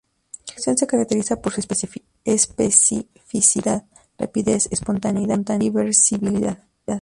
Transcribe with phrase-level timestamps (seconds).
[0.47, 1.59] La reacción se caracteriza por su
[2.23, 3.85] especificidad,
[4.17, 6.57] rapidez, espontaneidad y reversibilidad.